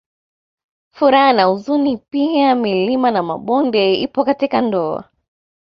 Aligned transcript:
Furaha 0.95 1.33
na 1.33 1.43
huzuni 1.45 1.97
pia 1.97 2.55
milima 2.55 3.11
na 3.11 3.23
mabonde 3.23 3.93
ipo 3.93 4.23
katika 4.25 4.61
ndoa 4.61 5.05